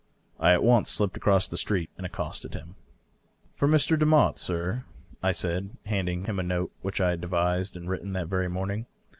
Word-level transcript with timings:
I 0.39 0.53
at 0.53 0.63
once 0.63 0.89
slipped 0.89 1.15
across 1.15 1.47
the 1.47 1.59
street 1.59 1.91
and 1.95 2.07
accosted 2.07 2.55
him." 2.55 2.73
For 3.53 3.67
Mr. 3.67 3.95
Demotte, 3.99 4.39
sir," 4.39 4.83
I 5.21 5.31
said, 5.31 5.77
handing 5.85 6.25
him 6.25 6.39
a 6.39 6.41
note 6.41 6.71
which 6.81 6.99
I 6.99 7.11
had 7.11 7.21
devised 7.21 7.75
and 7.77 7.87
written 7.87 8.13
that 8.13 8.25
very 8.27 8.47
morning. 8.49 8.87